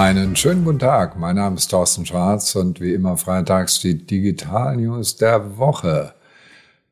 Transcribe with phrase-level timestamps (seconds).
[0.00, 1.18] Einen schönen guten Tag.
[1.18, 6.14] Mein Name ist Thorsten Schwarz und wie immer freitags die Digital News der Woche.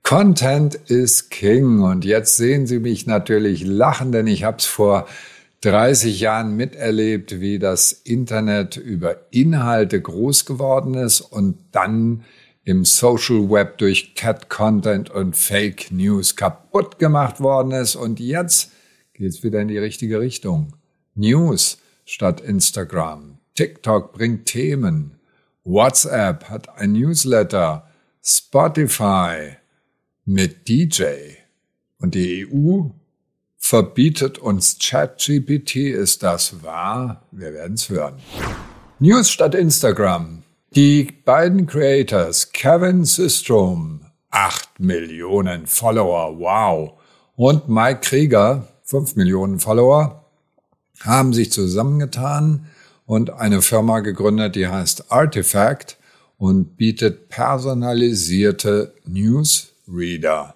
[0.02, 5.08] Content is King und jetzt sehen Sie mich natürlich lachen, denn ich habe es vor
[5.62, 12.24] 30 Jahren miterlebt, wie das Internet über Inhalte groß geworden ist und dann
[12.64, 18.70] im Social Web durch Cat Content und Fake News kaputt gemacht worden ist und jetzt
[19.14, 20.74] geht es wieder in die richtige Richtung.
[21.14, 23.36] News statt Instagram.
[23.54, 25.18] TikTok bringt Themen.
[25.64, 27.86] WhatsApp hat ein Newsletter.
[28.24, 29.56] Spotify
[30.24, 31.04] mit DJ.
[32.00, 32.90] Und die EU
[33.58, 35.76] verbietet uns ChatGPT.
[35.76, 37.26] Ist das wahr?
[37.30, 38.16] Wir werden es hören.
[38.98, 40.44] News statt Instagram.
[40.74, 46.92] Die beiden Creators, Kevin Systrom, 8 Millionen Follower, wow,
[47.36, 50.27] und Mike Krieger, 5 Millionen Follower,
[51.00, 52.66] haben sich zusammengetan
[53.06, 55.96] und eine Firma gegründet, die heißt Artifact
[56.36, 60.54] und bietet personalisierte Newsreader.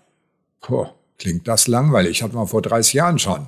[0.60, 0.86] Puh,
[1.18, 3.46] klingt das langweilig, hatten wir vor 30 Jahren schon.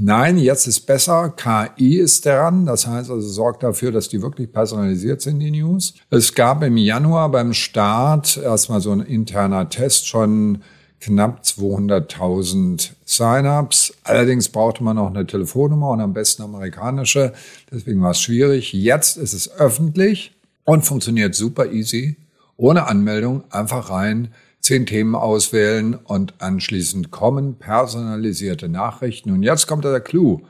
[0.00, 1.34] Nein, jetzt ist besser.
[1.36, 2.66] KI ist daran.
[2.66, 5.94] Das heißt also, sorgt dafür, dass die wirklich personalisiert sind, die News.
[6.08, 10.62] Es gab im Januar beim Start erstmal so ein interner Test schon
[11.00, 13.94] knapp 200.000 Sign-ups.
[14.04, 17.32] Allerdings brauchte man noch eine Telefonnummer und am besten amerikanische.
[17.70, 18.72] Deswegen war es schwierig.
[18.72, 20.32] Jetzt ist es öffentlich
[20.64, 22.16] und funktioniert super easy.
[22.56, 29.30] Ohne Anmeldung einfach rein, zehn Themen auswählen und anschließend kommen personalisierte Nachrichten.
[29.30, 30.42] Und jetzt kommt der Clou.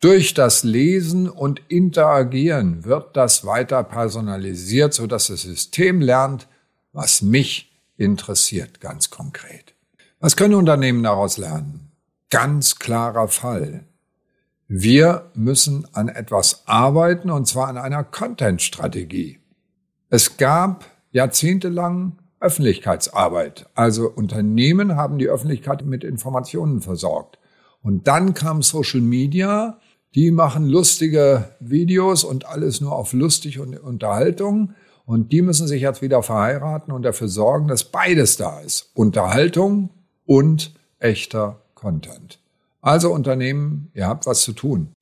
[0.00, 6.46] Durch das Lesen und Interagieren wird das weiter personalisiert, sodass das System lernt,
[6.92, 7.67] was mich
[7.98, 9.74] interessiert, ganz konkret.
[10.20, 11.92] Was können Unternehmen daraus lernen?
[12.30, 13.84] Ganz klarer Fall.
[14.66, 19.38] Wir müssen an etwas arbeiten, und zwar an einer Content-Strategie.
[20.10, 23.68] Es gab jahrzehntelang Öffentlichkeitsarbeit.
[23.74, 27.38] Also Unternehmen haben die Öffentlichkeit mit Informationen versorgt.
[27.82, 29.78] Und dann kam Social Media,
[30.14, 34.74] die machen lustige Videos und alles nur auf lustig und Unterhaltung.
[35.08, 38.90] Und die müssen sich jetzt wieder verheiraten und dafür sorgen, dass beides da ist.
[38.92, 39.88] Unterhaltung
[40.26, 42.40] und echter Content.
[42.82, 44.92] Also Unternehmen, ihr habt was zu tun.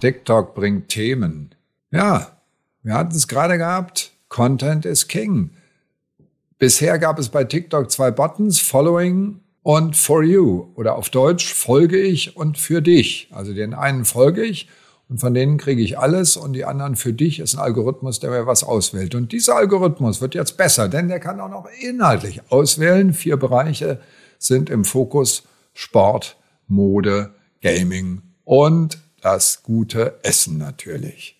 [0.00, 1.54] TikTok bringt Themen.
[1.90, 2.38] Ja,
[2.82, 4.12] wir hatten es gerade gehabt.
[4.30, 5.50] Content is King.
[6.58, 10.72] Bisher gab es bei TikTok zwei Buttons, Following und For You.
[10.76, 13.28] Oder auf Deutsch folge ich und für dich.
[13.32, 14.66] Also den einen folge ich
[15.08, 18.30] und von denen kriege ich alles und die anderen für dich ist ein Algorithmus, der
[18.30, 19.14] mir was auswählt.
[19.14, 23.12] Und dieser Algorithmus wird jetzt besser, denn der kann auch noch inhaltlich auswählen.
[23.12, 24.00] Vier Bereiche
[24.38, 25.44] sind im Fokus
[25.74, 26.36] Sport,
[26.66, 27.30] Mode,
[27.62, 31.36] Gaming und das gute Essen natürlich.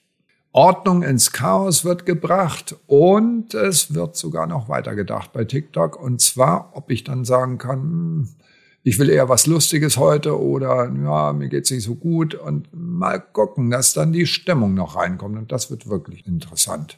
[0.53, 6.01] Ordnung ins Chaos wird gebracht und es wird sogar noch weitergedacht bei TikTok.
[6.01, 8.29] Und zwar, ob ich dann sagen kann, hm,
[8.87, 13.19] ich will eher was Lustiges heute oder ja, mir geht's nicht so gut und mal
[13.19, 16.97] gucken, dass dann die Stimmung noch reinkommt und das wird wirklich interessant.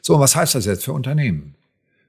[0.00, 1.56] So, was heißt das jetzt für Unternehmen?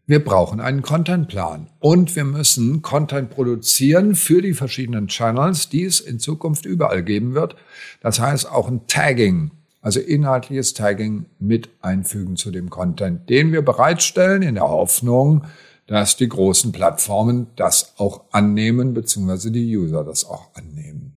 [0.05, 5.99] Wir brauchen einen Contentplan und wir müssen Content produzieren für die verschiedenen Channels, die es
[5.99, 7.55] in Zukunft überall geben wird.
[7.99, 9.49] Das heißt auch ein Tagging,
[9.81, 15.45] also inhaltliches Tagging mit einfügen zu dem Content, den wir bereitstellen in der Hoffnung,
[15.87, 21.15] dass die großen Plattformen das auch annehmen, beziehungsweise die User das auch annehmen.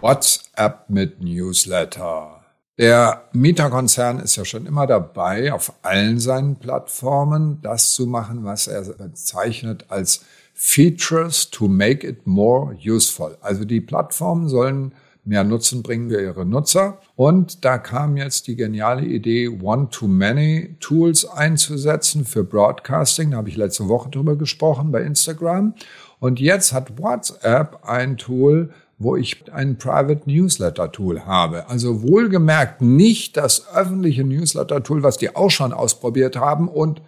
[0.00, 2.44] WhatsApp mit Newsletter.
[2.76, 8.66] Der Mieterkonzern ist ja schon immer dabei, auf allen seinen Plattformen das zu machen, was
[8.66, 13.36] er bezeichnet als Features to make it more useful.
[13.40, 14.92] Also die Plattformen sollen
[15.24, 16.98] mehr Nutzen bringen für ihre Nutzer.
[17.16, 23.30] Und da kam jetzt die geniale Idee, One-to-Many-Tools einzusetzen für Broadcasting.
[23.30, 25.74] Da habe ich letzte Woche drüber gesprochen bei Instagram.
[26.20, 31.68] Und jetzt hat WhatsApp ein Tool, wo ich ein Private Newsletter Tool habe.
[31.68, 37.02] Also wohlgemerkt nicht das öffentliche Newsletter Tool, was die auch schon ausprobiert haben und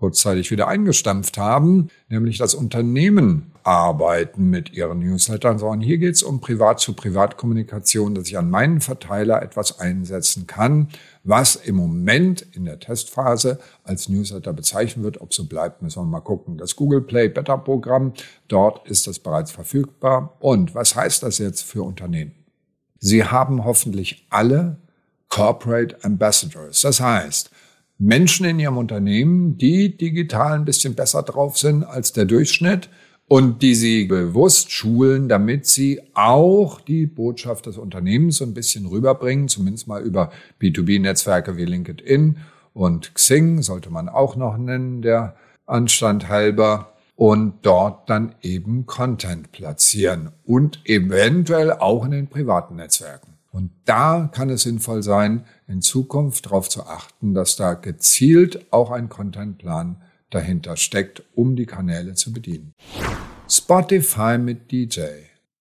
[0.00, 6.22] kurzzeitig wieder eingestampft haben, nämlich das Unternehmen arbeiten mit ihren Newslettern, sondern hier geht es
[6.22, 10.88] um Privat-zu-Privat-Kommunikation, dass ich an meinen Verteiler etwas einsetzen kann,
[11.22, 15.20] was im Moment in der Testphase als Newsletter bezeichnet wird.
[15.20, 16.56] Ob so bleibt, müssen wir mal gucken.
[16.56, 18.14] Das Google Play Better Programm,
[18.48, 20.34] dort ist das bereits verfügbar.
[20.40, 22.32] Und was heißt das jetzt für Unternehmen?
[22.98, 24.78] Sie haben hoffentlich alle
[25.28, 26.80] Corporate Ambassadors.
[26.80, 27.50] Das heißt,
[28.00, 32.88] Menschen in ihrem Unternehmen, die digital ein bisschen besser drauf sind als der Durchschnitt
[33.28, 38.86] und die Sie bewusst schulen, damit Sie auch die Botschaft des Unternehmens so ein bisschen
[38.86, 40.32] rüberbringen, zumindest mal über
[40.62, 42.38] B2B-Netzwerke wie LinkedIn
[42.72, 45.36] und Xing, sollte man auch noch nennen, der
[45.66, 53.34] Anstand halber und dort dann eben Content platzieren und eventuell auch in den privaten Netzwerken.
[53.50, 58.90] Und da kann es sinnvoll sein, in Zukunft darauf zu achten, dass da gezielt auch
[58.90, 59.96] ein Contentplan
[60.30, 62.72] dahinter steckt, um die Kanäle zu bedienen.
[63.48, 65.00] Spotify mit DJ.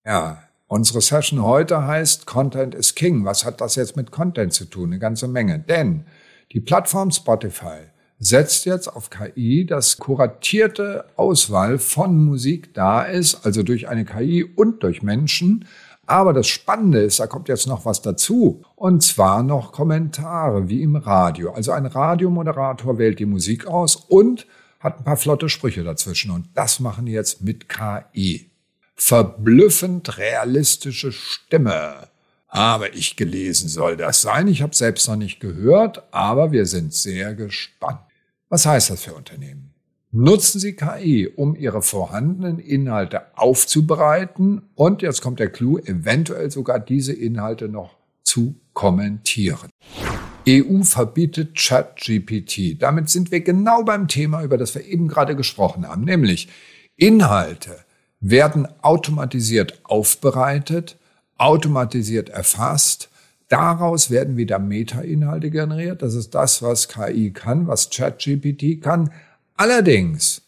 [0.06, 3.26] Ja, unsere Session heute heißt Content is King.
[3.26, 4.92] Was hat das jetzt mit Content zu tun?
[4.92, 5.60] Eine ganze Menge.
[5.60, 6.06] Denn
[6.52, 7.80] die Plattform Spotify
[8.20, 14.44] setzt jetzt auf KI, dass kuratierte Auswahl von Musik da ist, also durch eine KI
[14.44, 15.66] und durch Menschen.
[16.10, 18.64] Aber das Spannende ist, da kommt jetzt noch was dazu.
[18.76, 21.52] Und zwar noch Kommentare, wie im Radio.
[21.52, 24.48] Also ein Radiomoderator wählt die Musik aus und
[24.80, 26.32] hat ein paar flotte Sprüche dazwischen.
[26.32, 28.50] Und das machen die jetzt mit KI.
[28.96, 32.08] Verblüffend realistische Stimme
[32.48, 34.48] habe ich gelesen, soll das sein.
[34.48, 38.02] Ich habe selbst noch nicht gehört, aber wir sind sehr gespannt.
[38.50, 39.76] Was heißt das für Unternehmen?
[40.12, 46.80] Nutzen Sie KI, um Ihre vorhandenen Inhalte aufzubereiten und jetzt kommt der Clou, eventuell sogar
[46.80, 49.70] diese Inhalte noch zu kommentieren.
[50.48, 52.82] EU verbietet ChatGPT.
[52.82, 56.50] Damit sind wir genau beim Thema, über das wir eben gerade gesprochen haben, nämlich
[56.96, 57.78] Inhalte
[58.20, 60.98] werden automatisiert aufbereitet,
[61.38, 63.10] automatisiert erfasst
[63.50, 66.04] Daraus werden wieder Meta-Inhalte generiert.
[66.04, 69.10] Das ist das, was KI kann, was ChatGPT kann.
[69.60, 70.42] Allerdings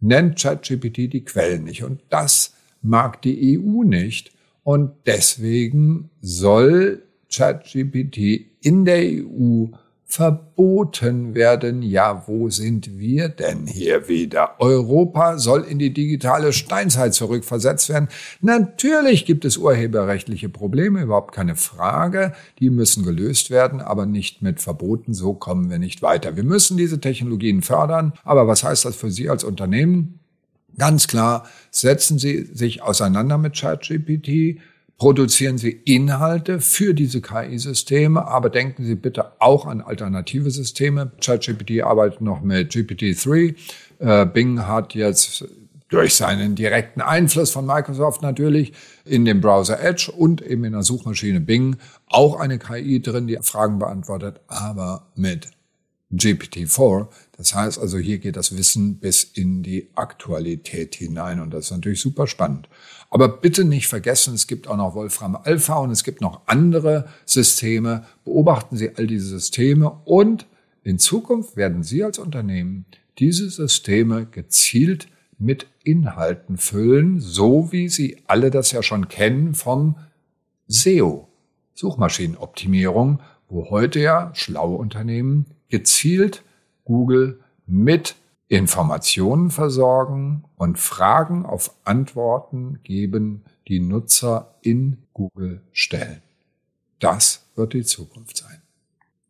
[0.00, 1.84] nennt ChatGPT die Quellen nicht.
[1.84, 4.32] Und das mag die EU nicht.
[4.62, 9.66] Und deswegen soll ChatGPT in der EU
[10.06, 11.82] verboten werden.
[11.82, 14.54] Ja, wo sind wir denn hier wieder?
[14.60, 18.08] Europa soll in die digitale Steinzeit zurückversetzt werden.
[18.40, 22.32] Natürlich gibt es urheberrechtliche Probleme, überhaupt keine Frage.
[22.60, 25.14] Die müssen gelöst werden, aber nicht mit Verboten.
[25.14, 26.36] So kommen wir nicht weiter.
[26.36, 28.12] Wir müssen diese Technologien fördern.
[28.22, 30.20] Aber was heißt das für Sie als Unternehmen?
[30.76, 34.60] Ganz klar, setzen Sie sich auseinander mit ChatGPT,
[34.98, 41.12] produzieren Sie Inhalte für diese KI-Systeme, aber denken Sie bitte auch an alternative Systeme.
[41.20, 43.54] ChatGPT arbeitet noch mit GPT-3.
[43.98, 45.44] Äh, Bing hat jetzt
[45.88, 48.72] durch seinen direkten Einfluss von Microsoft natürlich
[49.04, 51.76] in dem Browser Edge und eben in der Suchmaschine Bing
[52.08, 55.53] auch eine KI drin, die Fragen beantwortet, aber mit
[56.16, 57.08] GPT-4.
[57.36, 61.70] Das heißt also, hier geht das Wissen bis in die Aktualität hinein und das ist
[61.72, 62.68] natürlich super spannend.
[63.10, 67.08] Aber bitte nicht vergessen, es gibt auch noch Wolfram Alpha und es gibt noch andere
[67.24, 68.04] Systeme.
[68.24, 70.46] Beobachten Sie all diese Systeme und
[70.82, 72.86] in Zukunft werden Sie als Unternehmen
[73.18, 75.08] diese Systeme gezielt
[75.38, 79.96] mit Inhalten füllen, so wie Sie alle das ja schon kennen vom
[80.66, 81.28] SEO,
[81.74, 86.44] Suchmaschinenoptimierung, wo heute ja schlaue Unternehmen gezielt
[86.84, 88.14] Google mit
[88.46, 96.22] Informationen versorgen und Fragen auf Antworten geben, die Nutzer in Google stellen.
[97.00, 98.62] Das wird die Zukunft sein.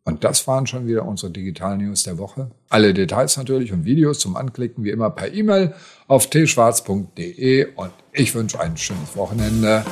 [0.03, 2.51] Und das waren schon wieder unsere Digital News der Woche.
[2.69, 5.73] Alle Details natürlich und Videos zum Anklicken wie immer per E-Mail
[6.07, 9.83] auf tschwarz.de und ich wünsche ein schönes Wochenende.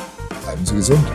[0.44, 1.08] Bleiben Sie gesund.